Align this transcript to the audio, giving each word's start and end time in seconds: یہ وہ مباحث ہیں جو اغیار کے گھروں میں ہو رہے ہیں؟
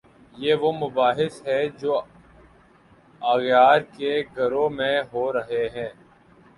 یہ 0.35 0.53
وہ 0.61 0.71
مباحث 0.73 1.35
ہیں 1.47 1.65
جو 1.79 2.01
اغیار 3.21 3.79
کے 3.97 4.21
گھروں 4.35 4.69
میں 4.69 4.95
ہو 5.13 5.31
رہے 5.33 5.67
ہیں؟ 5.75 5.89